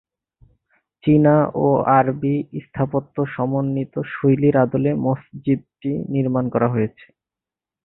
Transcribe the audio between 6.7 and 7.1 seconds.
হয়েছে।